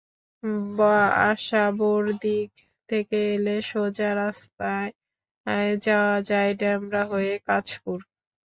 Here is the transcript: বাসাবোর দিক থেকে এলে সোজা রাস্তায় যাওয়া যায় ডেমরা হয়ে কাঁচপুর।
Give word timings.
বাসাবোর 0.77 2.03
দিক 2.21 2.51
থেকে 2.89 3.19
এলে 3.33 3.55
সোজা 3.69 4.09
রাস্তায় 4.15 4.91
যাওয়া 5.81 6.17
যায় 6.29 6.51
ডেমরা 6.61 7.03
হয়ে 7.11 7.33
কাঁচপুর। 7.47 7.99